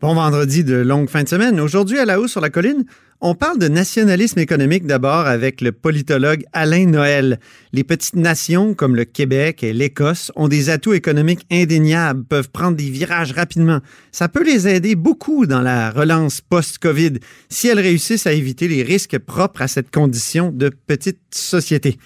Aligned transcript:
Bon 0.00 0.14
vendredi 0.14 0.62
de 0.62 0.76
longue 0.76 1.10
fin 1.10 1.24
de 1.24 1.28
semaine. 1.28 1.58
Aujourd'hui, 1.58 1.98
à 1.98 2.04
la 2.04 2.20
hausse 2.20 2.30
sur 2.30 2.40
la 2.40 2.50
colline, 2.50 2.84
on 3.20 3.34
parle 3.34 3.58
de 3.58 3.66
nationalisme 3.66 4.38
économique 4.38 4.86
d'abord 4.86 5.26
avec 5.26 5.60
le 5.60 5.72
politologue 5.72 6.44
Alain 6.52 6.86
Noël. 6.86 7.40
Les 7.72 7.82
petites 7.82 8.14
nations 8.14 8.74
comme 8.74 8.94
le 8.94 9.04
Québec 9.04 9.64
et 9.64 9.72
l'Écosse 9.72 10.30
ont 10.36 10.46
des 10.46 10.70
atouts 10.70 10.92
économiques 10.92 11.44
indéniables, 11.50 12.22
peuvent 12.22 12.50
prendre 12.50 12.76
des 12.76 12.90
virages 12.90 13.32
rapidement. 13.32 13.80
Ça 14.12 14.28
peut 14.28 14.44
les 14.44 14.68
aider 14.68 14.94
beaucoup 14.94 15.46
dans 15.46 15.62
la 15.62 15.90
relance 15.90 16.42
post-COVID 16.42 17.14
si 17.48 17.66
elles 17.66 17.80
réussissent 17.80 18.28
à 18.28 18.32
éviter 18.32 18.68
les 18.68 18.84
risques 18.84 19.18
propres 19.18 19.62
à 19.62 19.66
cette 19.66 19.90
condition 19.90 20.52
de 20.52 20.68
petite 20.68 21.18
société. 21.32 21.98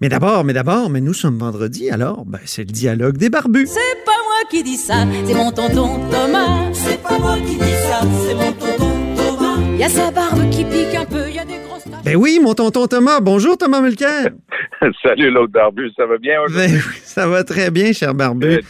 Mais 0.00 0.10
d'abord, 0.10 0.44
mais 0.44 0.52
d'abord, 0.52 0.90
mais 0.90 1.00
nous 1.00 1.14
sommes 1.14 1.38
vendredi, 1.38 1.88
alors 1.90 2.26
ben, 2.26 2.38
c'est 2.44 2.62
le 2.62 2.72
dialogue 2.72 3.16
des 3.16 3.30
barbus. 3.30 3.66
C'est 3.66 4.04
pas 4.04 4.12
moi 4.24 4.50
qui 4.50 4.62
dis 4.62 4.76
ça, 4.76 5.06
c'est 5.24 5.34
mon 5.34 5.50
tonton 5.50 6.00
Thomas. 6.10 6.70
C'est 6.74 7.02
pas 7.02 7.18
moi 7.18 7.36
qui 7.38 7.56
dis 7.56 7.64
ça, 7.88 8.00
c'est 8.26 8.34
mon 8.34 8.52
tonton 8.52 8.92
Thomas. 9.16 9.76
Y 9.78 9.84
a 9.84 9.88
sa 9.88 10.10
barbe 10.10 10.50
qui 10.50 10.64
pique 10.64 10.94
un 10.94 11.06
peu, 11.06 11.30
y 11.30 11.38
a 11.38 11.46
des 11.46 11.58
grosses 11.66 11.84
taches. 11.84 12.04
Ben 12.04 12.14
oui, 12.14 12.38
mon 12.42 12.52
tonton 12.52 12.86
Thomas. 12.86 13.20
Bonjour 13.20 13.56
Thomas 13.56 13.80
Mulcair. 13.80 14.32
Salut 15.02 15.30
l'autre 15.30 15.52
barbu, 15.52 15.90
ça 15.96 16.04
va 16.04 16.18
bien 16.18 16.42
aujourd'hui? 16.42 16.74
Ben 16.74 16.82
oui, 16.86 17.00
ça 17.02 17.26
va 17.26 17.42
très 17.42 17.70
bien, 17.70 17.94
cher 17.94 18.14
barbu. 18.14 18.56
Good. 18.56 18.64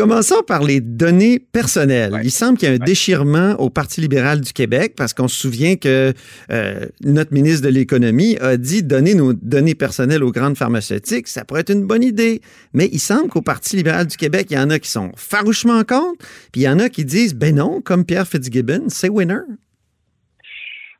Commençons 0.00 0.42
par 0.46 0.62
les 0.62 0.80
données 0.80 1.38
personnelles. 1.38 2.12
Ouais. 2.14 2.20
Il 2.24 2.30
semble 2.30 2.56
qu'il 2.56 2.68
y 2.68 2.72
a 2.72 2.74
un 2.74 2.78
Ouais. 2.78 2.86
déchirement 2.86 3.52
au 3.58 3.68
Parti 3.68 4.00
libéral 4.00 4.40
du 4.40 4.54
Québec 4.54 4.94
parce 4.96 5.12
qu'on 5.12 5.28
se 5.28 5.38
souvient 5.38 5.76
que 5.76 6.14
euh, 6.50 6.86
notre 7.04 7.34
ministre 7.34 7.66
de 7.66 7.72
l'Économie 7.72 8.38
a 8.40 8.56
dit 8.56 8.82
donner 8.82 9.14
nos 9.14 9.34
données 9.34 9.74
personnelles 9.74 10.24
aux 10.24 10.32
grandes 10.32 10.56
pharmaceutiques, 10.56 11.28
ça 11.28 11.44
pourrait 11.44 11.60
être 11.60 11.70
une 11.72 11.86
bonne 11.86 12.02
idée. 12.02 12.40
Mais 12.72 12.88
il 12.90 12.98
semble 12.98 13.28
qu'au 13.28 13.42
Parti 13.42 13.76
libéral 13.76 14.06
du 14.06 14.16
Québec, 14.16 14.46
il 14.50 14.54
y 14.54 14.58
en 14.58 14.70
a 14.70 14.78
qui 14.78 14.88
sont 14.88 15.12
farouchement 15.16 15.84
contre, 15.84 16.24
puis 16.50 16.62
il 16.62 16.64
y 16.64 16.68
en 16.68 16.78
a 16.78 16.88
qui 16.88 17.04
disent 17.04 17.34
ben 17.34 17.54
non, 17.56 17.82
comme 17.82 18.06
Pierre 18.06 18.26
Fitzgibbon, 18.26 18.84
c'est 18.88 19.10
winner. 19.10 19.42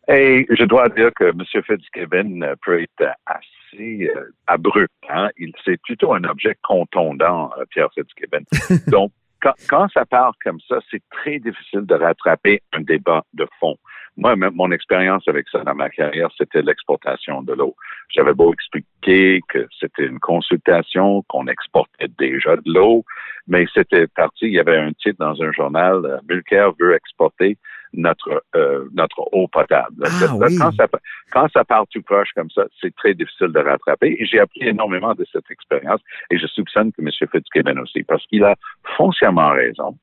Et 0.08 0.46
je 0.50 0.64
dois 0.64 0.90
dire 0.90 1.10
que 1.18 1.24
M. 1.24 1.42
Fitzgibbon 1.66 2.40
peut 2.66 2.82
être 2.82 3.14
assez 3.24 3.46
euh, 3.78 4.32
abrupt. 4.46 4.92
Hein? 5.08 5.30
Il 5.38 5.52
c'est 5.64 5.80
plutôt 5.82 6.12
un 6.14 6.24
objet 6.24 6.56
contondant, 6.62 7.50
euh, 7.58 7.64
Pierre 7.70 7.88
Fitzgibbon. 7.94 8.44
Donc, 8.90 9.12
quand, 9.40 9.54
quand 9.68 9.88
ça 9.92 10.04
part 10.04 10.34
comme 10.44 10.60
ça, 10.68 10.78
c'est 10.90 11.02
très 11.10 11.38
difficile 11.38 11.86
de 11.86 11.94
rattraper 11.94 12.62
un 12.72 12.80
débat 12.80 13.22
de 13.34 13.46
fond. 13.58 13.76
Moi, 14.16 14.36
même 14.36 14.54
mon 14.54 14.70
expérience 14.70 15.26
avec 15.28 15.48
ça 15.48 15.60
dans 15.60 15.74
ma 15.74 15.88
carrière, 15.88 16.28
c'était 16.36 16.62
l'exportation 16.62 17.42
de 17.42 17.54
l'eau. 17.54 17.74
J'avais 18.10 18.34
beau 18.34 18.52
expliquer 18.52 19.40
que 19.48 19.66
c'était 19.78 20.04
une 20.04 20.18
consultation, 20.18 21.22
qu'on 21.28 21.46
exportait 21.46 22.08
déjà 22.18 22.56
de 22.56 22.62
l'eau, 22.66 23.04
mais 23.46 23.66
c'était 23.72 24.08
parti, 24.08 24.46
il 24.46 24.52
y 24.52 24.58
avait 24.58 24.76
un 24.76 24.92
titre 24.92 25.18
dans 25.20 25.40
un 25.40 25.52
journal, 25.52 26.04
euh, 26.04 26.18
Mulcair 26.28 26.72
veut 26.78 26.94
exporter 26.94 27.56
notre 27.92 28.44
euh, 28.54 28.88
notre 28.92 29.20
eau 29.32 29.48
potable. 29.48 30.04
Ah, 30.04 30.34
oui. 30.34 30.56
quand, 30.56 30.72
ça, 30.72 30.86
quand 31.32 31.48
ça 31.52 31.64
part 31.64 31.86
tout 31.88 32.02
proche 32.02 32.30
comme 32.34 32.50
ça, 32.50 32.64
c'est 32.80 32.94
très 32.94 33.14
difficile 33.14 33.48
de 33.48 33.58
rattraper. 33.58 34.16
Et 34.18 34.26
j'ai 34.26 34.40
appris 34.40 34.62
énormément 34.62 35.14
de 35.14 35.26
cette 35.32 35.50
expérience 35.50 36.00
et 36.30 36.38
je 36.38 36.46
soupçonne 36.46 36.92
que 36.92 37.02
M. 37.02 37.10
Fitzgibbon 37.10 37.80
aussi, 37.80 38.02
parce 38.04 38.24
qu'il 38.26 38.44
a 38.44 38.54
foncièrement 38.96 39.50
raison 39.50 39.96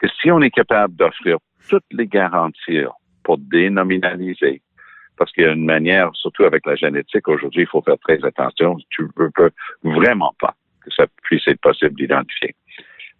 que 0.00 0.08
si 0.20 0.30
on 0.30 0.40
est 0.40 0.50
capable 0.50 0.94
d'offrir 0.96 1.38
toutes 1.68 1.84
les 1.90 2.06
garanties 2.06 2.84
pour 3.22 3.38
dénominaliser, 3.38 4.62
parce 5.18 5.32
qu'il 5.32 5.44
y 5.44 5.46
a 5.46 5.52
une 5.52 5.64
manière, 5.64 6.10
surtout 6.14 6.44
avec 6.44 6.64
la 6.64 6.76
génétique, 6.76 7.26
aujourd'hui, 7.28 7.62
il 7.62 7.68
faut 7.68 7.82
faire 7.82 7.98
très 7.98 8.24
attention. 8.24 8.76
Tu 8.90 9.02
ne 9.02 9.28
peux 9.28 9.50
vraiment 9.82 10.34
pas 10.40 10.54
que 10.82 10.90
ça 10.94 11.06
puisse 11.22 11.46
être 11.48 11.60
possible 11.60 11.96
d'identifier. 11.96 12.54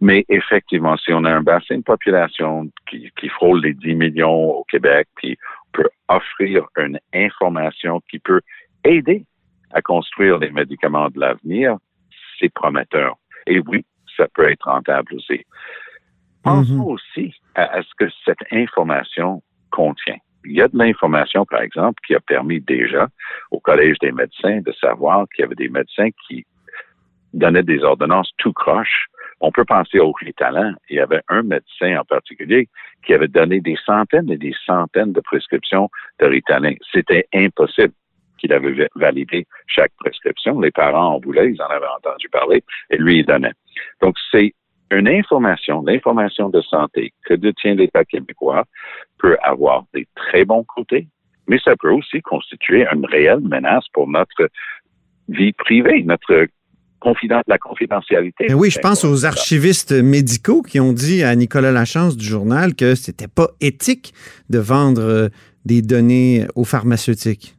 Mais 0.00 0.24
effectivement, 0.28 0.96
si 0.96 1.12
on 1.12 1.24
a 1.24 1.30
un 1.30 1.42
bassin 1.42 1.78
de 1.78 1.82
population 1.82 2.70
qui, 2.88 3.10
qui 3.18 3.28
frôle 3.28 3.62
les 3.62 3.74
10 3.74 3.94
millions 3.94 4.50
au 4.50 4.64
Québec, 4.64 5.08
puis 5.16 5.36
on 5.66 5.82
peut 5.82 5.88
offrir 6.08 6.66
une 6.76 6.98
information 7.12 8.00
qui 8.08 8.18
peut 8.20 8.40
aider 8.84 9.24
à 9.72 9.82
construire 9.82 10.38
les 10.38 10.50
médicaments 10.50 11.08
de 11.08 11.18
l'avenir, 11.18 11.76
c'est 12.38 12.52
prometteur. 12.52 13.16
Et 13.46 13.60
oui, 13.60 13.84
ça 14.16 14.26
peut 14.34 14.48
être 14.48 14.64
rentable 14.66 15.14
aussi. 15.14 15.44
Pensons 16.44 16.74
Mhm. 16.74 16.86
aussi 16.86 17.34
à, 17.56 17.64
à 17.64 17.82
ce 17.82 17.90
que 17.98 18.08
cette 18.24 18.44
information 18.52 19.42
contient. 19.70 20.16
Il 20.44 20.52
y 20.52 20.62
a 20.62 20.68
de 20.68 20.78
l'information, 20.78 21.44
par 21.44 21.60
exemple, 21.60 22.00
qui 22.06 22.14
a 22.14 22.20
permis 22.20 22.60
déjà 22.60 23.08
au 23.50 23.58
Collège 23.58 23.98
des 23.98 24.12
médecins 24.12 24.60
de 24.60 24.72
savoir 24.72 25.26
qu'il 25.34 25.42
y 25.42 25.46
avait 25.46 25.56
des 25.56 25.68
médecins 25.68 26.08
qui 26.26 26.46
donnaient 27.34 27.64
des 27.64 27.82
ordonnances 27.82 28.30
tout 28.38 28.52
croche. 28.52 29.07
On 29.40 29.52
peut 29.52 29.64
penser 29.64 29.98
au 30.00 30.12
Ritalin. 30.12 30.74
Il 30.90 30.96
y 30.96 31.00
avait 31.00 31.22
un 31.28 31.42
médecin 31.42 31.96
en 31.98 32.04
particulier 32.04 32.68
qui 33.04 33.14
avait 33.14 33.28
donné 33.28 33.60
des 33.60 33.76
centaines 33.84 34.30
et 34.30 34.36
des 34.36 34.54
centaines 34.66 35.12
de 35.12 35.20
prescriptions 35.20 35.88
de 36.20 36.26
Ritalin. 36.26 36.74
C'était 36.92 37.26
impossible 37.32 37.92
qu'il 38.38 38.52
avait 38.52 38.72
va- 38.72 38.88
validé 38.94 39.46
chaque 39.66 39.92
prescription. 39.98 40.60
Les 40.60 40.70
parents 40.70 41.14
en 41.14 41.20
voulaient, 41.20 41.50
ils 41.52 41.62
en 41.62 41.66
avaient 41.66 41.86
entendu 41.96 42.28
parler, 42.28 42.62
et 42.90 42.96
lui, 42.96 43.18
il 43.18 43.26
donnait. 43.26 43.54
Donc, 44.00 44.16
c'est 44.30 44.54
une 44.90 45.08
information, 45.08 45.82
l'information 45.82 46.48
de 46.48 46.60
santé 46.62 47.12
que 47.24 47.34
détient 47.34 47.74
l'État 47.74 48.04
québécois 48.04 48.64
peut 49.18 49.36
avoir 49.42 49.84
des 49.92 50.06
très 50.14 50.44
bons 50.44 50.64
côtés, 50.64 51.06
mais 51.46 51.58
ça 51.58 51.76
peut 51.76 51.90
aussi 51.90 52.22
constituer 52.22 52.86
une 52.92 53.04
réelle 53.04 53.40
menace 53.40 53.86
pour 53.92 54.08
notre 54.08 54.48
vie 55.28 55.52
privée, 55.52 56.02
notre 56.04 56.46
la 57.46 57.58
confidentialité. 57.58 58.46
Mais 58.48 58.54
oui, 58.54 58.70
je 58.70 58.78
pense 58.78 59.04
aux 59.04 59.24
archivistes 59.24 59.92
médicaux 59.92 60.62
qui 60.62 60.80
ont 60.80 60.92
dit 60.92 61.22
à 61.22 61.34
Nicolas 61.34 61.72
Lachance 61.72 62.16
du 62.16 62.24
journal 62.24 62.74
que 62.74 62.94
c'était 62.94 63.28
pas 63.28 63.48
éthique 63.60 64.12
de 64.50 64.58
vendre 64.58 65.02
euh, 65.02 65.28
des 65.64 65.82
données 65.82 66.46
aux 66.54 66.64
pharmaceutiques. 66.64 67.54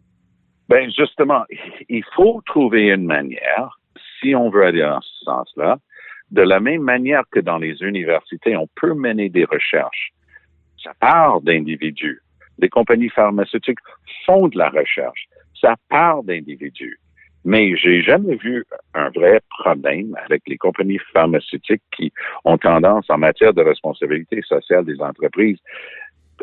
Ben 0.68 0.90
justement, 0.96 1.44
il 1.90 2.04
faut 2.16 2.42
trouver 2.46 2.90
une 2.90 3.06
manière, 3.06 3.80
si 4.20 4.36
on 4.36 4.50
veut 4.50 4.66
aller 4.66 4.82
dans 4.82 5.02
ce 5.02 5.26
sens-là, 5.26 5.80
de 6.32 6.42
la 6.42 6.60
même 6.60 6.84
manière 6.84 7.24
que 7.32 7.40
dans 7.40 7.58
les 7.58 7.82
universités, 7.82 8.56
on 8.56 8.68
peut 8.76 8.94
mener 8.94 9.30
des 9.30 9.46
recherches. 9.46 10.12
Ça 10.84 10.92
part 11.00 11.42
d'individus. 11.42 12.22
Les 12.60 12.70
compagnies 12.70 13.10
pharmaceutiques 13.10 13.80
font 14.26 14.48
de 14.48 14.58
la 14.58 14.70
recherche. 14.70 15.28
Ça 15.60 15.76
part 15.90 16.24
d'individus. 16.24 17.00
Mais 17.46 17.76
j'ai 17.78 18.02
jamais 18.02 18.36
vu 18.36 18.66
un 18.94 19.10
vrai 19.10 19.40
problème 19.50 20.16
avec 20.26 20.44
les 20.48 20.58
compagnies 20.58 21.00
pharmaceutiques 21.14 21.82
qui 21.96 22.12
ont 22.44 22.58
tendance 22.58 23.10
en 23.10 23.18
matière 23.18 23.54
de 23.54 23.62
responsabilité 23.62 24.42
sociale 24.42 24.86
des 24.86 25.00
entreprises 25.02 25.60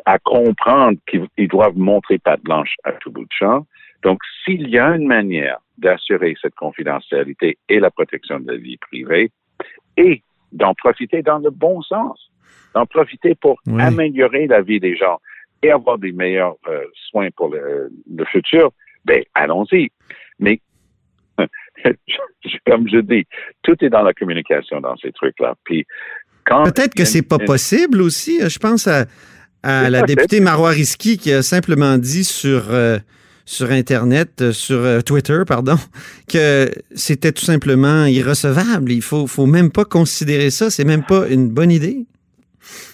à 0.04 0.18
comprendre 0.18 0.98
qu'ils 1.06 1.26
ils 1.36 1.48
doivent 1.48 1.76
montrer 1.76 2.18
patte 2.18 2.42
blanche 2.42 2.74
à 2.84 2.92
tout 2.92 3.10
bout 3.10 3.24
de 3.24 3.32
champ. 3.32 3.66
Donc, 4.02 4.20
s'il 4.44 4.68
y 4.68 4.78
a 4.78 4.88
une 4.94 5.06
manière 5.06 5.58
d'assurer 5.78 6.34
cette 6.40 6.54
confidentialité 6.54 7.58
et 7.68 7.80
la 7.80 7.90
protection 7.90 8.40
de 8.40 8.52
la 8.52 8.58
vie 8.58 8.76
privée 8.76 9.30
et 9.96 10.22
d'en 10.52 10.74
profiter 10.74 11.22
dans 11.22 11.38
le 11.38 11.50
bon 11.50 11.82
sens, 11.82 12.30
d'en 12.74 12.86
profiter 12.86 13.34
pour 13.34 13.60
Oui. 13.66 13.82
améliorer 13.82 14.46
la 14.46 14.62
vie 14.62 14.80
des 14.80 14.96
gens 14.96 15.18
et 15.62 15.70
avoir 15.70 15.98
des 15.98 16.12
meilleurs 16.12 16.56
euh, 16.68 16.84
soins 17.10 17.30
pour 17.36 17.48
le, 17.48 17.90
le 18.14 18.24
futur, 18.26 18.70
ben 19.04 19.22
allons-y. 19.34 19.90
Mais 20.38 20.60
comme 22.66 22.88
je 22.88 23.00
dis, 23.00 23.26
tout 23.62 23.76
est 23.80 23.90
dans 23.90 24.02
la 24.02 24.12
communication 24.12 24.80
dans 24.80 24.96
ces 24.96 25.12
trucs-là. 25.12 25.54
Puis 25.64 25.86
Peut-être 26.46 26.94
que 26.94 27.04
c'est 27.04 27.26
pas 27.26 27.38
possible 27.38 28.00
aussi. 28.00 28.38
Je 28.48 28.58
pense 28.58 28.86
à, 28.86 29.06
la 29.62 30.02
députée 30.02 30.40
Marois 30.40 30.70
Risky 30.70 31.18
qui 31.18 31.32
a 31.32 31.42
simplement 31.42 31.98
dit 31.98 32.22
sur, 32.22 32.70
euh, 32.70 32.98
sur 33.44 33.70
Internet, 33.70 34.40
euh, 34.40 34.52
sur 34.52 34.78
euh, 34.78 35.00
Twitter, 35.00 35.42
pardon, 35.46 35.74
que 36.32 36.70
c'était 36.94 37.32
tout 37.32 37.44
simplement 37.44 38.04
irrecevable. 38.04 38.92
Il 38.92 39.02
faut, 39.02 39.26
faut 39.26 39.46
même 39.46 39.72
pas 39.72 39.84
considérer 39.84 40.50
ça. 40.50 40.70
C'est 40.70 40.84
même 40.84 41.04
pas 41.04 41.26
une 41.28 41.48
bonne 41.48 41.72
idée. 41.72 42.06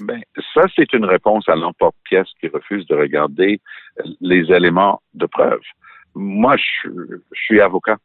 Ben, 0.00 0.20
ça, 0.54 0.62
c'est 0.74 0.92
une 0.92 1.04
réponse 1.04 1.48
à 1.48 1.56
l'emporte-pièce 1.56 2.28
qui 2.40 2.48
refuse 2.48 2.86
de 2.86 2.94
regarder 2.94 3.60
euh, 4.00 4.04
les 4.20 4.50
éléments 4.54 5.02
de 5.14 5.26
preuve. 5.26 5.60
Moi, 6.14 6.56
je, 6.56 6.88
je 6.88 7.40
suis 7.40 7.60
avocat 7.60 7.96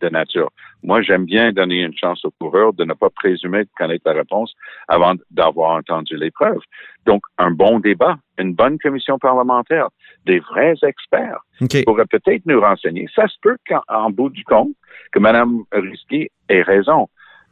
de 0.00 0.08
nature. 0.08 0.50
Moi, 0.82 1.02
j'aime 1.02 1.24
bien 1.24 1.52
donner 1.52 1.80
une 1.80 1.96
chance 1.96 2.24
au 2.24 2.30
coureur 2.40 2.72
de 2.72 2.84
ne 2.84 2.94
pas 2.94 3.10
présumer 3.10 3.64
de 3.64 3.70
connaître 3.76 4.04
la 4.06 4.12
réponse 4.12 4.54
avant 4.86 5.14
d'avoir 5.30 5.72
entendu 5.72 6.16
les 6.16 6.30
preuves. 6.30 6.62
Donc, 7.06 7.22
un 7.38 7.50
bon 7.50 7.80
débat 7.80 8.18
une 8.38 8.54
bonne 8.54 8.78
commission 8.78 9.18
parlementaire, 9.18 9.88
des 10.24 10.38
vrais 10.38 10.74
experts 10.82 11.40
pourraient 11.84 12.06
peut-être 12.06 12.46
nous 12.46 12.60
renseigner. 12.60 13.06
Ça 13.14 13.26
se 13.28 13.36
peut 13.42 13.56
qu'en 13.68 14.10
bout 14.10 14.30
du 14.30 14.44
compte, 14.44 14.72
que 15.12 15.18
Mme 15.18 15.64
Risky 15.72 16.30
ait 16.48 16.62
raison, 16.62 17.08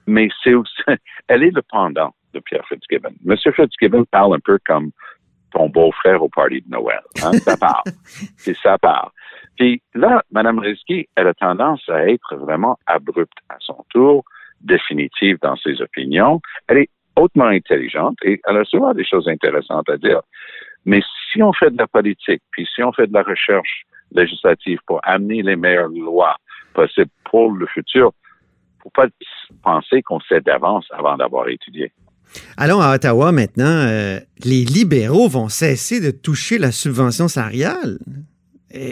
mais 0.06 0.28
c'est 0.42 0.54
aussi, 0.54 0.82
elle 1.28 1.42
est 1.42 1.54
le 1.54 1.62
pendant 1.62 2.14
de 2.32 2.40
Pierre 2.40 2.66
Fitzgibbon. 2.68 3.14
M. 3.28 3.36
Fitzgibbon 3.36 4.04
parle 4.10 4.36
un 4.36 4.40
peu 4.40 4.58
comme 4.66 4.90
ton 5.52 5.68
beau-frère 5.68 6.22
au 6.22 6.28
party 6.28 6.62
de 6.62 6.70
Noël. 6.70 7.00
Hein? 7.22 7.32
Ça 7.32 7.56
part. 7.56 7.82
c'est 8.36 8.56
ça 8.56 8.78
part. 8.78 9.12
Puis 9.56 9.82
là, 9.94 10.22
Mme 10.30 10.58
Risky, 10.58 11.08
elle 11.16 11.28
a 11.28 11.34
tendance 11.34 11.88
à 11.88 12.08
être 12.08 12.36
vraiment 12.36 12.78
abrupte 12.86 13.38
à 13.48 13.56
son 13.60 13.84
tour, 13.90 14.24
définitive 14.60 15.38
dans 15.42 15.56
ses 15.56 15.80
opinions. 15.80 16.40
Elle 16.68 16.78
est 16.78 16.90
hautement 17.16 17.46
intelligente 17.46 18.18
et 18.22 18.40
elle 18.46 18.58
a 18.58 18.64
souvent 18.64 18.92
des 18.92 19.04
choses 19.04 19.28
intéressantes 19.28 19.88
à 19.88 19.96
dire. 19.96 20.20
Mais 20.84 21.00
si 21.32 21.42
on 21.42 21.52
fait 21.52 21.70
de 21.70 21.78
la 21.78 21.86
politique, 21.86 22.42
puis 22.50 22.68
si 22.74 22.82
on 22.82 22.92
fait 22.92 23.06
de 23.06 23.14
la 23.14 23.22
recherche 23.22 23.84
législative 24.12 24.78
pour 24.86 25.00
amener 25.02 25.42
les 25.42 25.56
meilleures 25.56 25.88
lois 25.88 26.36
possibles 26.74 27.10
pour 27.24 27.52
le 27.52 27.66
futur, 27.66 28.12
faut 28.82 28.90
pas 28.90 29.08
penser 29.62 30.02
qu'on 30.02 30.20
sait 30.20 30.40
d'avance 30.40 30.86
avant 30.92 31.16
d'avoir 31.16 31.48
étudié. 31.48 31.92
Allons 32.56 32.80
à 32.80 32.94
Ottawa 32.94 33.32
maintenant. 33.32 33.64
Euh, 33.64 34.20
les 34.44 34.64
libéraux 34.64 35.28
vont 35.28 35.48
cesser 35.48 36.00
de 36.00 36.10
toucher 36.10 36.58
la 36.58 36.72
subvention 36.72 37.28
salariale. 37.28 37.98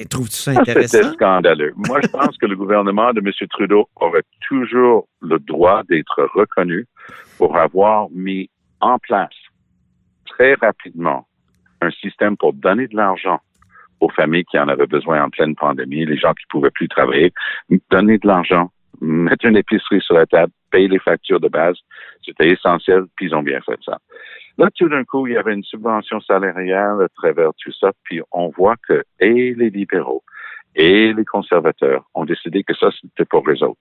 Trouves-tu 0.08 0.36
ça 0.36 0.52
Ah, 0.56 0.62
C'était 0.64 0.70
intéressant? 0.72 1.12
scandaleux. 1.12 1.72
Moi, 1.76 2.00
je 2.02 2.08
pense 2.08 2.36
que 2.38 2.46
le 2.46 2.56
gouvernement 2.56 3.12
de 3.12 3.20
M. 3.20 3.30
Trudeau 3.50 3.88
aurait 3.96 4.22
toujours 4.48 5.08
le 5.20 5.38
droit 5.38 5.82
d'être 5.88 6.28
reconnu 6.34 6.86
pour 7.38 7.56
avoir 7.56 8.08
mis 8.10 8.50
en 8.80 8.98
place 8.98 9.34
très 10.26 10.54
rapidement 10.54 11.26
un 11.80 11.90
système 11.90 12.36
pour 12.36 12.52
donner 12.54 12.86
de 12.88 12.96
l'argent 12.96 13.38
aux 14.00 14.08
familles 14.10 14.44
qui 14.44 14.58
en 14.58 14.68
avaient 14.68 14.86
besoin 14.86 15.22
en 15.22 15.30
pleine 15.30 15.54
pandémie, 15.54 16.04
les 16.04 16.16
gens 16.18 16.32
qui 16.34 16.44
pouvaient 16.50 16.70
plus 16.70 16.88
travailler, 16.88 17.32
donner 17.90 18.18
de 18.18 18.26
l'argent, 18.26 18.70
mettre 19.04 19.46
une 19.46 19.56
épicerie 19.56 20.00
sur 20.00 20.14
la 20.14 20.26
table, 20.26 20.52
payer 20.70 20.88
les 20.88 20.98
factures 20.98 21.40
de 21.40 21.48
base, 21.48 21.76
c'était 22.24 22.48
essentiel, 22.48 23.04
puis 23.16 23.26
ils 23.26 23.34
ont 23.34 23.42
bien 23.42 23.60
fait 23.60 23.78
ça. 23.84 23.98
Là, 24.58 24.68
tout 24.76 24.88
d'un 24.88 25.04
coup, 25.04 25.26
il 25.26 25.34
y 25.34 25.36
avait 25.36 25.54
une 25.54 25.64
subvention 25.64 26.20
salariale 26.20 27.02
à 27.02 27.08
travers 27.08 27.50
tout 27.58 27.72
ça, 27.72 27.92
puis 28.04 28.20
on 28.32 28.48
voit 28.48 28.76
que 28.88 29.02
et 29.20 29.54
les 29.54 29.70
libéraux 29.70 30.22
et 30.76 31.12
les 31.12 31.24
conservateurs 31.24 32.04
ont 32.14 32.24
décidé 32.24 32.64
que 32.64 32.74
ça, 32.74 32.90
c'était 33.00 33.24
pour 33.24 33.48
eux 33.48 33.62
autres. 33.62 33.80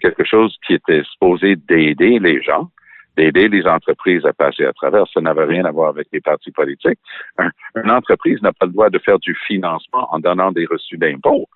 Quelque 0.00 0.24
chose 0.24 0.56
qui 0.66 0.74
était 0.74 1.02
supposé 1.04 1.56
d'aider 1.56 2.18
les 2.18 2.42
gens, 2.42 2.70
d'aider 3.16 3.48
les 3.48 3.66
entreprises 3.66 4.24
à 4.24 4.32
passer 4.32 4.64
à 4.64 4.72
travers. 4.72 5.04
Ça 5.12 5.20
n'avait 5.20 5.44
rien 5.44 5.64
à 5.64 5.70
voir 5.70 5.90
avec 5.90 6.08
les 6.12 6.20
partis 6.20 6.50
politiques. 6.50 6.98
Un- 7.38 7.50
une 7.76 7.90
entreprise 7.90 8.40
n'a 8.42 8.52
pas 8.52 8.66
le 8.66 8.72
droit 8.72 8.90
de 8.90 8.98
faire 8.98 9.18
du 9.18 9.34
financement 9.46 10.08
en 10.12 10.18
donnant 10.18 10.52
des 10.52 10.66
reçus 10.66 10.96
d'impôts. 10.96 11.48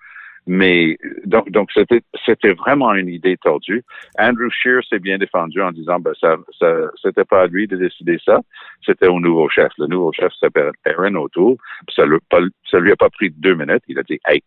Mais 0.47 0.97
donc, 1.25 1.51
donc 1.51 1.71
c'était, 1.73 2.03
c'était 2.25 2.53
vraiment 2.53 2.95
une 2.95 3.09
idée 3.09 3.37
tordue. 3.37 3.83
Andrew 4.19 4.49
Scheer 4.51 4.81
s'est 4.89 5.01
bien 5.01 5.19
défendu 5.19 5.61
en 5.61 5.73
disant, 5.73 5.99
ben 5.99 6.13
ça, 6.21 6.37
ça, 6.59 6.73
c'était 7.03 7.25
pas 7.25 7.43
à 7.43 7.47
lui 7.49 7.67
de 7.67 7.77
décider 7.77 8.19
ça, 8.25 8.41
c'était 8.85 9.09
au 9.09 9.19
nouveau 9.19 9.49
chef. 9.49 9.73
Le 9.79 9.87
nouveau 9.89 10.13
chef 10.13 10.33
s'appelle 10.39 10.71
Aaron 10.85 11.17
O'Toole. 11.17 11.57
Ça, 11.95 12.07
lui, 12.07 12.19
pas, 12.31 12.39
ça 12.71 12.79
lui 12.79 12.93
a 12.93 12.97
pas 12.97 13.11
pris 13.11 13.31
deux 13.31 13.55
minutes. 13.55 13.83
Il 13.89 13.99
a 13.99 14.03
dit, 14.05 14.21
hey, 14.29 14.41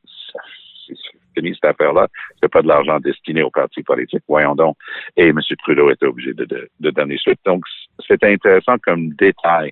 c'est 0.87 0.95
fini 1.35 1.53
cette 1.53 1.65
affaire-là. 1.71 2.07
C'est 2.41 2.51
pas 2.51 2.61
de 2.61 2.67
l'argent 2.67 2.99
destiné 2.99 3.43
aux 3.43 3.51
partis 3.51 3.83
politiques. 3.83 4.23
Voyons 4.27 4.55
donc. 4.55 4.77
Et 5.17 5.27
M. 5.27 5.39
Trudeau 5.63 5.91
était 5.91 6.05
obligé 6.05 6.33
de, 6.33 6.45
de, 6.45 6.69
de 6.79 6.89
donner 6.91 7.17
suite. 7.17 7.39
Donc, 7.45 7.63
c'était 8.07 8.31
intéressant 8.31 8.77
comme 8.83 9.09
détail 9.15 9.71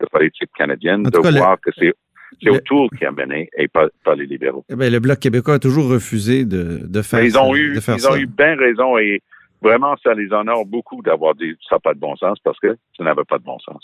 de 0.00 0.06
politique 0.06 0.50
canadienne 0.56 1.06
En 1.06 1.10
de 1.10 1.28
le- 1.28 1.38
voir 1.38 1.58
que 1.60 1.70
c'est 1.78 1.92
c'est 2.42 2.50
O'Toole 2.50 2.88
qui 2.98 3.04
a 3.04 3.12
mené 3.12 3.48
et 3.58 3.68
pas, 3.68 3.88
pas 4.04 4.14
les 4.14 4.26
libéraux. 4.26 4.64
Eh 4.70 4.76
bien, 4.76 4.90
le 4.90 5.00
Bloc 5.00 5.18
québécois 5.18 5.54
a 5.54 5.58
toujours 5.58 5.88
refusé 5.88 6.44
de, 6.44 6.80
de 6.84 7.02
faire, 7.02 7.22
ils 7.22 7.36
ont 7.38 7.52
ça- 7.52 7.58
eu, 7.58 7.74
ils 7.76 8.00
ça. 8.00 8.12
ont 8.12 8.16
eu 8.16 8.26
bien 8.26 8.56
raison 8.56 8.98
et 8.98 9.20
vraiment, 9.62 9.94
ça 10.04 10.14
les 10.14 10.32
honore 10.32 10.64
beaucoup 10.66 11.02
d'avoir 11.02 11.34
dit 11.34 11.54
ça 11.68 11.76
n'a 11.76 11.80
pas 11.80 11.94
de 11.94 11.98
bon 12.00 12.14
sens 12.16 12.38
parce 12.44 12.58
que 12.60 12.76
ça 12.96 13.04
n'avait 13.04 13.24
pas 13.28 13.38
de 13.38 13.44
bon 13.44 13.58
sens. 13.60 13.82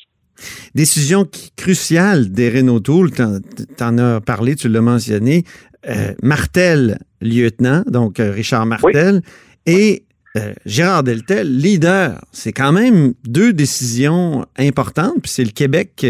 Décision 0.74 1.26
cruciale 1.56 2.30
d'Erin 2.30 2.68
O'Toole, 2.68 3.10
t'en, 3.12 3.98
as 3.98 4.20
parlé, 4.20 4.56
tu 4.56 4.68
l'as 4.68 4.80
mentionné. 4.80 5.44
Euh, 5.88 6.12
Martel, 6.22 6.98
lieutenant, 7.20 7.82
donc 7.86 8.18
euh, 8.18 8.30
Richard 8.32 8.66
Martel, 8.66 9.20
et 9.66 10.04
euh, 10.36 10.52
Gérard 10.66 11.04
Deltel, 11.04 11.56
leader. 11.56 12.24
C'est 12.32 12.52
quand 12.52 12.72
même 12.72 13.12
deux 13.24 13.52
décisions 13.52 14.44
importantes, 14.58 15.20
puis 15.22 15.30
c'est 15.30 15.44
le 15.44 15.50
Québec 15.52 15.92
qui 15.96 16.06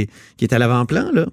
est, 0.00 0.10
qui 0.36 0.44
est 0.44 0.52
à 0.52 0.58
l'avant-plan, 0.58 1.10
là. 1.12 1.26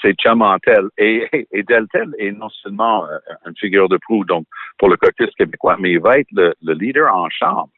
C'est 0.00 0.14
Chamantel. 0.20 0.88
Et, 0.96 1.46
et 1.52 1.62
Deltel 1.62 2.14
est 2.18 2.32
non 2.32 2.48
seulement 2.50 3.04
euh, 3.06 3.18
une 3.46 3.56
figure 3.56 3.88
de 3.88 3.96
proue 3.96 4.24
donc 4.24 4.46
pour 4.78 4.88
le 4.88 4.96
caucus 4.96 5.30
québécois, 5.36 5.76
mais 5.78 5.92
il 5.92 6.00
va 6.00 6.18
être 6.18 6.30
le, 6.32 6.54
le 6.62 6.74
leader 6.74 7.12
en 7.14 7.28
chambre. 7.30 7.70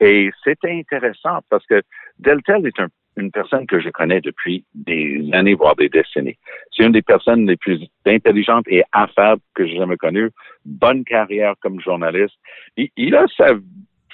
Et 0.00 0.30
c'est 0.44 0.58
intéressant 0.64 1.38
parce 1.48 1.64
que 1.66 1.80
Deltel 2.18 2.66
est 2.66 2.78
un- 2.80 2.88
une 3.16 3.30
personne 3.30 3.66
que 3.66 3.78
je 3.78 3.90
connais 3.90 4.20
depuis 4.22 4.64
des 4.74 5.28
années, 5.32 5.54
voire 5.54 5.76
des 5.76 5.88
décennies. 5.90 6.38
C'est 6.74 6.84
une 6.84 6.92
des 6.92 7.02
personnes 7.02 7.46
les 7.46 7.56
plus 7.58 7.86
intelligentes 8.06 8.64
et 8.68 8.82
affables 8.92 9.42
que 9.54 9.66
j'ai 9.66 9.76
jamais 9.76 9.98
connues. 9.98 10.30
Bonne 10.64 11.04
carrière 11.04 11.54
comme 11.60 11.78
journaliste. 11.80 12.34
Il, 12.78 12.88
il 12.96 13.14
a 13.14 13.26
sa, 13.36 13.48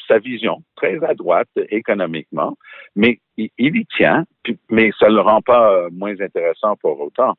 sa 0.08 0.18
vision 0.18 0.62
très 0.74 1.02
à 1.04 1.14
droite 1.14 1.48
économiquement, 1.70 2.56
mais 2.96 3.20
il, 3.36 3.50
il 3.56 3.76
y 3.76 3.86
tient, 3.86 4.24
mais 4.68 4.90
ça 4.98 5.08
ne 5.08 5.14
le 5.14 5.20
rend 5.20 5.42
pas 5.42 5.72
euh, 5.72 5.88
moins 5.92 6.20
intéressant 6.20 6.74
pour 6.76 7.00
autant. 7.00 7.34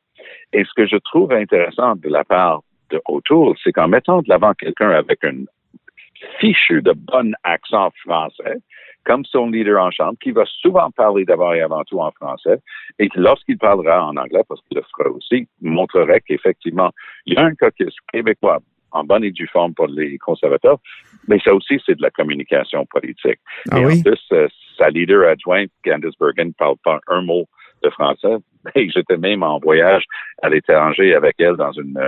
Et 0.52 0.64
ce 0.64 0.70
que 0.76 0.86
je 0.86 0.96
trouve 0.96 1.32
intéressant 1.32 1.96
de 1.96 2.08
la 2.08 2.24
part 2.24 2.62
de 2.90 3.00
O'Toole, 3.06 3.54
c'est 3.62 3.72
qu'en 3.72 3.88
mettant 3.88 4.22
de 4.22 4.28
l'avant 4.28 4.54
quelqu'un 4.54 4.90
avec 4.90 5.24
un 5.24 5.44
fichu 6.38 6.82
de 6.82 6.92
bon 6.92 7.32
accent 7.44 7.90
français, 8.04 8.58
comme 9.04 9.24
son 9.24 9.50
leader 9.50 9.82
en 9.82 9.90
chambre, 9.90 10.18
qui 10.20 10.30
va 10.30 10.44
souvent 10.46 10.90
parler 10.90 11.24
d'abord 11.24 11.54
et 11.54 11.62
avant 11.62 11.84
tout 11.84 12.00
en 12.00 12.10
français, 12.10 12.58
et 12.98 13.08
lorsqu'il 13.14 13.58
parlera 13.58 14.04
en 14.04 14.16
anglais, 14.16 14.42
parce 14.48 14.60
qu'il 14.68 14.76
le 14.76 14.84
fera 14.96 15.10
aussi, 15.10 15.48
montrerait 15.62 16.20
qu'effectivement, 16.20 16.90
il 17.26 17.34
y 17.34 17.36
a 17.36 17.44
un 17.44 17.54
caucus 17.54 17.94
québécois 18.12 18.60
en 18.92 19.04
bonne 19.04 19.24
et 19.24 19.30
due 19.30 19.46
forme 19.46 19.72
pour 19.72 19.86
les 19.86 20.18
conservateurs, 20.18 20.78
mais 21.28 21.38
ça 21.40 21.54
aussi, 21.54 21.80
c'est 21.86 21.94
de 21.94 22.02
la 22.02 22.10
communication 22.10 22.84
politique. 22.86 23.38
Ah 23.70 23.80
et 23.80 23.86
oui? 23.86 23.98
en 23.98 24.02
plus, 24.02 24.26
euh, 24.32 24.48
sa 24.76 24.90
leader 24.90 25.28
adjointe, 25.28 25.70
Candice 25.84 26.18
Bergen, 26.18 26.48
ne 26.48 26.52
parle 26.52 26.76
pas 26.84 27.00
un 27.06 27.22
mot 27.22 27.46
de 27.82 27.90
français. 27.90 28.36
Et 28.74 28.88
j'étais 28.90 29.16
même 29.16 29.42
en 29.42 29.58
voyage 29.58 30.04
à 30.42 30.48
l'étranger 30.48 31.14
avec 31.14 31.36
elle 31.38 31.56
dans 31.56 31.72
une, 31.72 31.98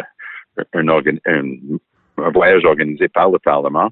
euh, 0.58 0.64
un, 0.74 2.30
voyage 2.30 2.64
organisé 2.64 3.08
par 3.08 3.30
le 3.30 3.38
Parlement. 3.38 3.90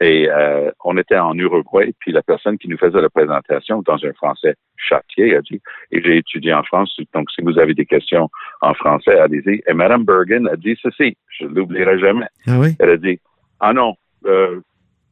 Et 0.00 0.28
euh, 0.28 0.70
on 0.84 0.96
était 0.96 1.18
en 1.18 1.36
Uruguay, 1.38 1.94
puis 2.00 2.10
la 2.10 2.22
personne 2.22 2.58
qui 2.58 2.68
nous 2.68 2.76
faisait 2.76 3.00
la 3.00 3.08
présentation 3.08 3.82
dans 3.82 4.04
un 4.04 4.12
français 4.14 4.54
châtié 4.76 5.36
a 5.36 5.40
dit, 5.40 5.60
et 5.92 6.02
j'ai 6.02 6.16
étudié 6.16 6.52
en 6.52 6.64
France, 6.64 6.98
donc 7.14 7.30
si 7.30 7.42
vous 7.42 7.58
avez 7.58 7.74
des 7.74 7.86
questions 7.86 8.28
en 8.60 8.74
français, 8.74 9.18
allez-y. 9.18 9.62
Et 9.66 9.72
Mme 9.72 10.04
Bergen 10.04 10.48
a 10.48 10.56
dit 10.56 10.76
ceci, 10.82 11.16
je 11.38 11.44
ne 11.44 11.50
l'oublierai 11.50 11.98
jamais. 12.00 12.26
Ah 12.48 12.58
oui? 12.58 12.70
Elle 12.80 12.90
a 12.90 12.96
dit, 12.96 13.20
ah 13.60 13.72
non, 13.72 13.94
euh, 14.26 14.60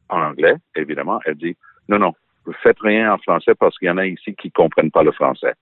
en 0.09 0.21
anglais, 0.21 0.55
évidemment, 0.75 1.19
elle 1.25 1.35
dit, 1.35 1.55
non, 1.87 1.99
non, 1.99 2.13
faites 2.63 2.79
rien 2.81 3.13
en 3.13 3.17
français 3.17 3.53
parce 3.59 3.77
qu'il 3.77 3.87
y 3.87 3.91
en 3.91 3.97
a 3.97 4.05
ici 4.05 4.35
qui 4.35 4.51
comprennent 4.51 4.91
pas 4.91 5.03
le 5.03 5.11
français. 5.11 5.53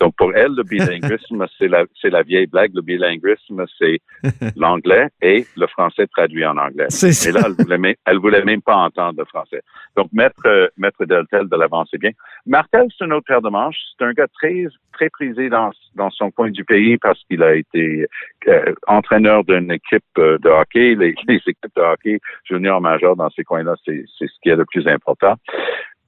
Donc, 0.00 0.14
pour 0.16 0.34
elle, 0.34 0.52
le 0.56 0.62
bilinguisme, 0.62 1.46
c'est 1.58 1.68
la, 1.68 1.84
c'est 2.00 2.10
la 2.10 2.22
vieille 2.22 2.46
blague. 2.46 2.72
Le 2.74 2.82
bilinguisme, 2.82 3.64
c'est 3.78 4.00
l'anglais 4.56 5.08
et 5.20 5.46
le 5.56 5.66
français 5.66 6.06
traduit 6.06 6.44
en 6.44 6.56
anglais. 6.56 6.86
Et 7.02 7.32
là, 7.32 7.40
elle 7.46 7.52
voulait, 7.52 7.78
même, 7.78 7.94
elle 8.06 8.18
voulait 8.18 8.44
même 8.44 8.62
pas 8.62 8.76
entendre 8.76 9.18
le 9.18 9.24
français. 9.24 9.62
Donc, 9.96 10.08
mettre, 10.12 10.46
euh, 10.46 10.68
mettre 10.76 11.04
Deltel 11.04 11.48
de 11.48 11.56
l'avant, 11.56 11.84
c'est 11.90 11.98
bien. 11.98 12.10
Martel, 12.46 12.86
c'est 12.96 13.04
un 13.04 13.10
autre 13.10 13.26
paire 13.26 13.42
de 13.42 13.50
manches. 13.50 13.78
C'est 13.98 14.04
un 14.04 14.12
gars 14.12 14.28
très, 14.34 14.66
très 14.92 15.10
prisé 15.10 15.48
dans, 15.48 15.70
dans 15.94 16.10
son 16.10 16.30
coin 16.30 16.50
du 16.50 16.64
pays 16.64 16.96
parce 16.98 17.22
qu'il 17.24 17.42
a 17.42 17.54
été 17.54 18.06
euh, 18.46 18.74
entraîneur 18.86 19.44
d'une 19.44 19.70
équipe 19.70 20.04
euh, 20.18 20.38
de 20.38 20.48
hockey. 20.48 20.94
Les, 20.94 21.14
les 21.28 21.36
équipes 21.36 21.74
de 21.76 21.82
hockey 21.82 22.20
junior 22.44 22.80
majeur 22.80 23.16
dans 23.16 23.30
ces 23.30 23.44
coins-là, 23.44 23.74
c'est, 23.84 24.04
c'est 24.18 24.26
ce 24.26 24.34
qui 24.42 24.48
est 24.48 24.56
le 24.56 24.64
plus 24.64 24.86
important. 24.86 25.34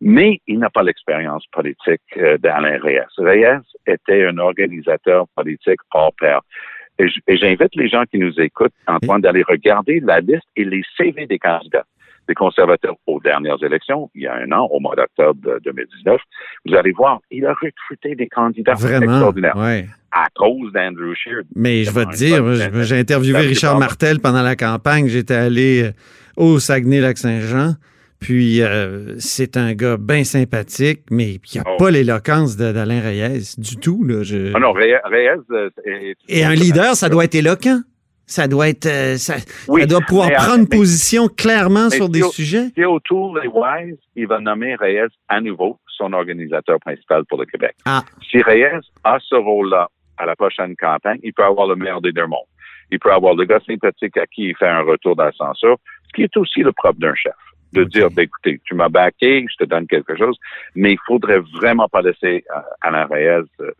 Mais 0.01 0.41
il 0.47 0.59
n'a 0.59 0.71
pas 0.71 0.83
l'expérience 0.83 1.45
politique 1.53 2.01
euh, 2.17 2.39
d'Alain 2.39 2.79
Reyes. 2.83 3.01
Reyes 3.19 3.61
était 3.87 4.25
un 4.27 4.39
organisateur 4.39 5.27
politique 5.37 5.81
hors 5.93 6.13
pair. 6.19 6.41
Et 6.99 7.37
j'invite 7.37 7.75
les 7.77 7.89
gens 7.89 8.05
qui 8.11 8.19
nous 8.19 8.39
écoutent, 8.41 8.75
Antoine, 8.87 9.23
d'aller 9.23 9.43
regarder 9.43 10.01
la 10.01 10.21
liste 10.21 10.45
et 10.57 10.65
les 10.65 10.83
CV 10.97 11.27
des 11.27 11.39
candidats 11.39 11.85
des 12.29 12.35
conservateurs 12.35 12.95
aux 13.09 13.19
dernières 13.19 13.61
élections, 13.65 14.09
il 14.15 14.23
y 14.23 14.27
a 14.29 14.35
un 14.37 14.53
an, 14.53 14.69
au 14.71 14.79
mois 14.79 14.95
d'octobre 14.95 15.41
de 15.43 15.59
2019. 15.65 16.21
Vous 16.65 16.77
allez 16.77 16.93
voir, 16.93 17.19
il 17.33 17.45
a 17.45 17.53
recruté 17.55 18.15
des 18.15 18.29
candidats 18.29 18.75
Vraiment? 18.75 19.03
extraordinaires 19.15 19.57
Ouais. 19.57 19.87
à 20.13 20.27
cause 20.37 20.71
d'Andrew 20.73 21.13
Scheer. 21.17 21.41
Mais 21.57 21.83
je 21.83 21.91
vais 21.91 22.05
te 22.05 22.15
dire, 22.15 22.83
j'ai- 22.85 22.99
interviewé 23.01 23.41
Richard 23.41 23.79
Martel 23.81 24.21
pendant 24.21 24.43
la 24.43 24.55
campagne. 24.55 25.09
J'étais 25.09 25.35
allé 25.35 25.83
euh, 25.87 25.93
au 26.37 26.61
Saguenay-Lac-Saint-Jean. 26.61 27.73
Puis 28.21 28.61
euh, 28.63 29.15
c'est 29.19 29.57
un 29.57 29.73
gars 29.75 29.97
bien 29.97 30.25
sympathique, 30.25 31.03
mais 31.11 31.39
il 31.55 31.59
n'a 31.59 31.65
Oh. 31.67 31.77
pas 31.79 31.91
l'éloquence 31.91 32.57
d'Alain 32.57 33.01
Reyes 33.01 33.55
du 33.59 33.77
tout. 33.79 34.05
Là. 34.05 34.23
Je- 34.23 34.53
Ah 34.55 34.59
non, 34.61 34.73
Reyes, 34.73 34.97
Reyes, 35.05 35.41
euh, 35.51 35.71
est- 35.87 36.17
Et 36.29 36.45
un 36.45 36.55
leader, 36.55 36.95
ça 36.95 37.09
doit 37.09 37.25
être 37.25 37.35
éloquent. 37.35 37.81
Ça 38.27 38.47
doit 38.47 38.69
être, 38.69 38.87
euh, 38.87 39.17
ça, 39.17 39.37
Oui, 39.67 39.81
ça 39.81 39.87
doit 39.89 40.03
pouvoir 40.03 40.29
mais, 40.29 40.35
euh, 40.35 40.39
prendre 40.39 40.67
mais- 40.71 40.77
position 40.79 41.27
clairement 41.29 41.89
mais 41.91 41.97
sur 41.97 42.09
des 42.09 42.23
sujets. 42.23 42.69
Si 42.77 42.85
autour 42.85 43.41
des 43.41 43.49
Wise, 43.49 43.97
il 44.15 44.27
va 44.29 44.39
nommer 44.39 44.77
Reyes 44.77 45.09
à 45.29 45.41
nouveau 45.41 45.79
son 45.89 46.13
organisateur 46.13 46.79
principal 46.79 47.25
pour 47.25 47.39
le 47.41 47.47
Québec. 47.47 47.75
Ah. 47.87 48.05
Si 48.31 48.41
Reyes 48.43 48.81
a 49.03 49.19
ce 49.21 49.35
rôle-là 49.35 49.89
à 50.19 50.27
la 50.27 50.37
prochaine 50.37 50.77
campagne, 50.77 51.19
il 51.25 51.33
peut 51.33 51.43
avoir 51.43 51.67
le 51.67 51.75
meilleur 51.75 52.01
des 52.01 52.13
deux 52.13 52.27
mondes. 52.27 52.47
Il 52.93 52.99
peut 53.01 53.13
avoir 53.13 53.35
le 53.35 53.45
gars 53.47 53.61
sympathique 53.67 54.17
à 54.17 54.27
qui 54.27 54.49
il 54.51 54.57
fait 54.57 54.69
un 54.69 54.83
retour 54.83 55.17
d'ascenseur, 55.17 55.77
ce 56.07 56.13
qui 56.15 56.23
est 56.23 56.37
aussi 56.37 56.61
le 56.61 56.71
propre 56.73 57.01
d'un 57.01 57.15
chef. 57.15 57.33
De 57.73 57.85
dire, 57.85 58.11
ben, 58.11 58.23
écoutez, 58.23 58.61
tu 58.65 58.75
m'as 58.75 58.89
baqué, 58.89 59.47
je 59.49 59.65
te 59.65 59.69
donne 59.69 59.87
quelque 59.87 60.17
chose, 60.17 60.37
mais 60.75 60.93
il 60.93 60.99
faudrait 61.07 61.41
vraiment 61.61 61.87
pas 61.89 62.03
laisser 62.03 62.45
euh, 62.57 62.61
Alain 62.81 63.05
Reyes 63.07 63.45
euh, 63.61 63.71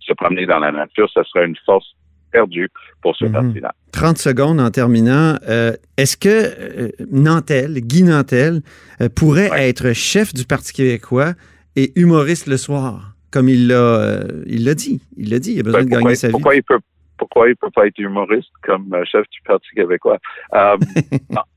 se 0.00 0.12
promener 0.12 0.46
dans 0.46 0.60
la 0.60 0.70
nature. 0.70 1.10
Ça 1.12 1.24
serait 1.24 1.46
une 1.46 1.56
force 1.66 1.86
perdue 2.30 2.68
pour 3.02 3.16
ce 3.16 3.24
Mhm. 3.24 3.32
parti-là. 3.32 3.74
30 3.92 4.18
secondes 4.18 4.60
en 4.60 4.70
terminant. 4.70 5.36
Euh, 5.48 5.72
Est-ce 5.96 6.16
que 6.16 6.28
euh, 6.28 6.88
Nantel, 7.10 7.80
Guy 7.80 8.04
Nantel, 8.04 8.60
euh, 9.00 9.08
pourrait 9.08 9.50
Ouais. 9.50 9.68
être 9.70 9.92
chef 9.92 10.32
du 10.32 10.44
Parti 10.44 10.72
québécois 10.72 11.32
et 11.74 11.92
humoriste 11.98 12.46
le 12.46 12.56
soir, 12.58 13.14
comme 13.32 13.48
il 13.48 13.66
l'a 13.68 14.20
il 14.46 14.64
l'a 14.64 14.74
dit? 14.74 15.00
Il 15.16 15.30
l'a 15.30 15.38
dit, 15.40 15.54
il 15.54 15.60
a 15.60 15.62
besoin 15.64 15.80
Ben, 15.80 15.86
de 15.86 15.90
gagner 15.90 16.14
sa 16.14 16.28
vie. 16.28 16.32
pourquoi 16.32 16.54
il 16.54 16.62
peut 16.62 16.78
pourquoi 17.18 17.48
il 17.48 17.56
peut 17.56 17.70
pas 17.74 17.86
être 17.86 17.98
humoriste 17.98 18.50
comme 18.62 18.94
chef 19.10 19.24
du 19.30 19.40
Parti 19.44 19.68
québécois? 19.74 20.18
Euh, 20.54 20.76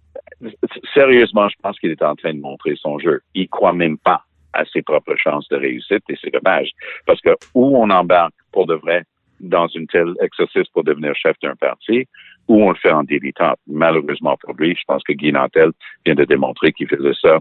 sérieusement, 0.94 1.50
je 1.50 1.56
pense 1.62 1.80
qu'il 1.80 1.92
est 1.92 2.02
en 2.02 2.16
train 2.16 2.34
de 2.34 2.40
montrer 2.40 2.76
son 2.76 3.00
jeu. 3.00 3.22
Il 3.34 3.50
croit 3.50 3.74
même 3.74 3.98
pas 3.98 4.24
à 4.54 4.66
ses 4.66 4.82
propres 4.82 5.16
chances 5.16 5.48
de 5.50 5.58
réussite 5.58 6.04
et 6.10 6.18
c'est 6.22 6.32
dommage. 6.32 6.70
Parce 7.06 7.22
que 7.22 7.30
où 7.54 7.78
on 7.78 7.90
embarque 7.90 8.34
pour 8.52 8.66
de 8.66 8.76
vrai 8.76 9.04
dans 9.40 9.68
une 9.68 9.88
telle 9.88 10.14
exercice 10.22 10.68
pour 10.74 10.84
devenir 10.84 11.16
chef 11.16 11.36
d'un 11.42 11.56
parti, 11.56 12.06
ou 12.50 12.64
on 12.64 12.72
le 12.72 12.76
fait 12.76 12.92
en 12.92 13.04
dilettante. 13.04 13.58
Malheureusement 13.68 14.36
pour 14.42 14.54
lui, 14.56 14.76
je 14.76 14.84
pense 14.86 15.04
que 15.04 15.14
Guy 15.14 15.32
Nantel 15.32 15.72
vient 16.06 16.16
de 16.16 16.26
démontrer 16.26 16.74
qu'il 16.74 16.88
faisait 16.88 17.14
ça 17.22 17.40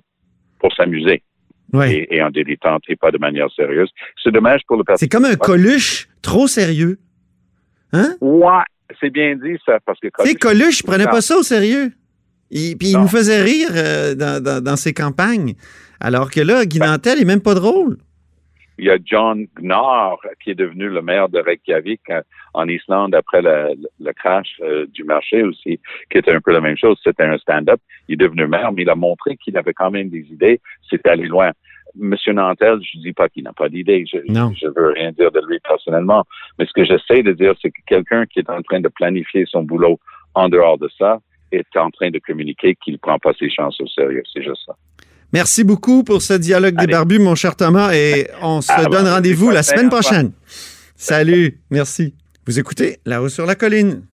pour 0.61 0.73
s'amuser 0.75 1.23
Ouais. 1.75 1.95
et, 1.95 2.17
et 2.17 2.23
en 2.23 2.31
dilettante 2.31 2.83
et 2.89 2.97
pas 2.97 3.11
de 3.11 3.19
manière 3.19 3.51
sérieuse. 3.51 3.91
C'est 4.23 4.31
dommage 4.31 4.63
pour 4.67 4.79
le 4.79 4.85
Parti 4.85 5.05
C'est 5.05 5.09
comme 5.11 5.27
un 5.27 5.37
Coluche 5.37 6.09
trop 6.23 6.47
sérieux. 6.47 6.99
Hein? 7.93 8.15
Ouais, 8.23 8.63
c'est 9.01 9.11
bien 9.11 9.37
dit 9.37 9.59
ça, 9.67 9.79
parce 9.85 9.99
que... 10.01 10.09
Coluche, 10.39 10.81
il 10.81 10.85
prenait 10.85 11.05
pas 11.05 11.21
ça 11.21 11.37
au 11.37 11.43
sérieux. 11.43 11.93
Il- 12.51 12.77
Puis 12.79 12.89
il 12.91 12.99
nous 12.99 13.09
faisait 13.09 13.43
rire 13.43 13.69
euh, 13.73 14.15
dans, 14.15 14.43
dans- 14.43 14.63
dans 14.63 14.77
ses 14.77 14.93
campagnes. 14.95 15.55
Alors 16.01 16.31
que 16.31 16.41
là, 16.41 16.65
Guy 16.65 16.79
Ben- 16.79 16.87
Nantel 16.93 17.21
est 17.21 17.25
même 17.25 17.43
pas 17.43 17.55
drôle. 17.55 17.99
Il 18.81 18.85
y 18.87 18.91
a 18.91 18.99
John 19.05 19.47
Gnar, 19.61 20.19
qui 20.43 20.51
est 20.53 20.55
devenu 20.55 20.89
le 20.89 21.03
maire 21.03 21.29
de 21.29 21.41
Reykjavik 21.41 22.01
euh, 22.11 22.23
en 22.55 22.69
Islande 22.69 23.13
après 23.15 23.43
le, 23.43 23.75
le 23.99 24.13
crash 24.13 24.47
euh, 24.63 24.87
du 24.95 25.03
marché 25.03 25.43
aussi, 25.43 25.81
qui 26.11 26.19
était 26.19 26.31
un 26.33 26.41
peu 26.41 26.53
la 26.53 26.61
même 26.61 26.77
chose. 26.79 26.97
C'était 27.03 27.25
un 27.25 27.37
stand-up. 27.39 27.81
Il 28.09 28.15
est 28.15 28.17
devenu 28.25 28.47
maire, 28.47 28.71
mais 28.73 28.83
il 28.83 28.89
a 28.91 28.95
montré 28.95 29.37
qu'il 29.37 29.57
avait 29.59 29.75
quand 29.75 29.91
même 29.91 30.09
des 30.11 30.25
idées. 30.31 30.61
C'était 30.89 31.11
aller 31.11 31.27
loin. 31.27 31.51
Monsieur 31.97 32.33
Nantel, 32.33 32.79
je 32.83 32.99
dis 33.01 33.13
pas 33.13 33.29
qu'il 33.29 33.43
n'a 33.43 33.53
pas 33.53 33.69
d'idées. 33.69 34.05
Je, 34.07 34.19
Non. 34.33 34.53
je 34.55 34.69
veux 34.69 34.93
rien 34.93 35.11
dire 35.11 35.33
de 35.33 35.41
lui 35.49 35.59
personnellement. 35.59 36.25
Mais 36.59 36.67
ce 36.67 36.73
que 36.73 36.85
j'essaie 36.85 37.25
de 37.25 37.33
dire, 37.33 37.55
c'est 37.61 37.71
que 37.71 37.81
quelqu'un 37.87 38.27
qui 38.27 38.39
est 38.39 38.49
en 38.51 38.63
train 38.63 38.79
de 38.81 38.89
planifier 38.89 39.45
son 39.47 39.65
boulot 39.65 39.99
en 40.35 40.49
dehors 40.49 40.79
de 40.79 40.89
ça 40.97 41.19
est 41.53 41.77
en 41.77 41.91
train 41.91 42.11
de 42.11 42.19
communiquer 42.19 42.77
qu'il 42.83 42.95
ne 42.95 42.99
prend 42.99 43.19
pas 43.19 43.33
ses 43.39 43.51
chances 43.51 43.81
au 43.81 43.87
sérieux. 43.87 44.23
C'est 44.33 44.43
juste 44.43 44.63
ça. 44.67 44.77
Merci 45.33 45.63
beaucoup 45.65 46.05
pour 46.05 46.23
ce 46.23 46.35
dialogue 46.35 46.77
des 46.77 46.87
barbus, 46.87 47.19
mon 47.19 47.35
cher 47.35 47.55
Thomas, 47.55 47.93
et 47.95 48.29
on 48.41 48.61
se 48.63 48.73
Ah, 48.73 48.85
donne 48.87 49.05
bon, 49.05 49.11
rendez-vous 49.11 49.51
la 49.51 49.63
semaine 49.63 49.91
prochaine. 49.91 50.33
Salut, 50.97 51.61
merci. 51.71 52.15
Vous 52.47 52.59
écoutez 52.59 52.99
La 53.05 53.23
haut 53.23 53.29
sur 53.29 53.45
la 53.45 53.55
colline. 53.55 54.03